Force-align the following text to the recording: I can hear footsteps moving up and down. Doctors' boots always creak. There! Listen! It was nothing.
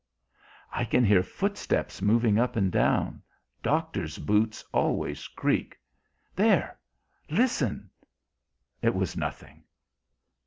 I 0.71 0.83
can 0.83 1.05
hear 1.05 1.21
footsteps 1.21 2.01
moving 2.01 2.39
up 2.39 2.55
and 2.55 2.71
down. 2.71 3.21
Doctors' 3.61 4.17
boots 4.17 4.65
always 4.73 5.27
creak. 5.27 5.77
There! 6.35 6.79
Listen! 7.29 7.91
It 8.81 8.95
was 8.95 9.15
nothing. 9.15 9.63